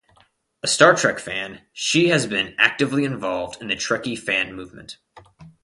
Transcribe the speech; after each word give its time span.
A 0.63 0.67
Star 0.67 0.95
Trek 0.95 1.19
fan, 1.19 1.61
she 1.73 2.07
has 2.09 2.25
been 2.25 2.55
actively 2.57 3.03
involved 3.05 3.61
in 3.61 3.67
the 3.67 3.75
Trekkie 3.75 4.17
fan 4.17 4.51
movement. 4.55 4.97